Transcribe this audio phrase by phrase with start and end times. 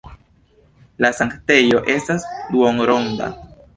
[1.03, 3.29] La sanktejo estas duonronda.